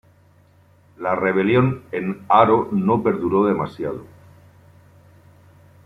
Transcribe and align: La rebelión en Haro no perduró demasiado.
La 0.97 1.13
rebelión 1.13 1.83
en 1.91 2.25
Haro 2.27 2.69
no 2.71 3.03
perduró 3.03 3.45
demasiado. 3.45 4.03